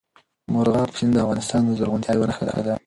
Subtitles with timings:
[0.53, 2.73] مورغاب سیند د افغانستان د زرغونتیا یوه نښه ده.